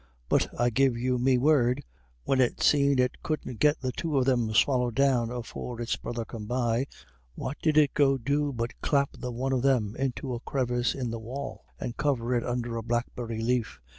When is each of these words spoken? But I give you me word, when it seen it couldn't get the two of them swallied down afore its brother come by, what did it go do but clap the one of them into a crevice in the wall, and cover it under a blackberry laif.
But 0.29 0.49
I 0.59 0.71
give 0.71 0.97
you 0.97 1.19
me 1.19 1.37
word, 1.37 1.83
when 2.23 2.41
it 2.41 2.59
seen 2.63 2.97
it 2.97 3.21
couldn't 3.21 3.59
get 3.59 3.81
the 3.81 3.91
two 3.91 4.17
of 4.17 4.25
them 4.25 4.51
swallied 4.51 4.95
down 4.95 5.29
afore 5.29 5.79
its 5.79 5.95
brother 5.95 6.25
come 6.25 6.47
by, 6.47 6.87
what 7.35 7.57
did 7.61 7.77
it 7.77 7.93
go 7.93 8.17
do 8.17 8.51
but 8.51 8.81
clap 8.81 9.11
the 9.11 9.31
one 9.31 9.53
of 9.53 9.61
them 9.61 9.95
into 9.95 10.33
a 10.33 10.39
crevice 10.39 10.95
in 10.95 11.11
the 11.11 11.19
wall, 11.19 11.65
and 11.79 11.97
cover 11.97 12.33
it 12.33 12.43
under 12.43 12.77
a 12.77 12.81
blackberry 12.81 13.43
laif. 13.43 13.77